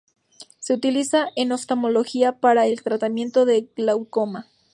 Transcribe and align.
Se 0.57 0.73
utiliza 0.73 1.27
en 1.35 1.51
oftalmología 1.51 2.39
para 2.39 2.65
el 2.65 2.81
tratamiento 2.81 3.45
del 3.45 3.69
glaucoma. 3.75 4.47